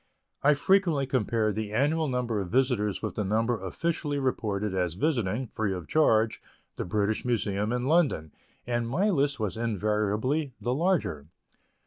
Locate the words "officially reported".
3.63-4.73